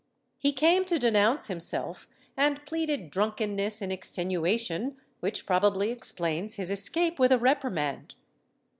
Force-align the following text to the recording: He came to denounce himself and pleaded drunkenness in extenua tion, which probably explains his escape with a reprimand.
He 0.39 0.51
came 0.51 0.83
to 0.85 0.97
denounce 0.97 1.45
himself 1.45 2.07
and 2.35 2.65
pleaded 2.65 3.11
drunkenness 3.11 3.83
in 3.83 3.91
extenua 3.91 4.59
tion, 4.59 4.97
which 5.19 5.45
probably 5.45 5.91
explains 5.91 6.55
his 6.55 6.71
escape 6.71 7.19
with 7.19 7.31
a 7.31 7.37
reprimand. 7.37 8.15